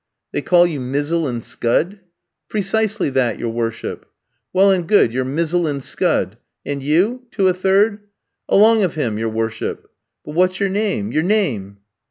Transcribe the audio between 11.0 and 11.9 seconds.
your name?'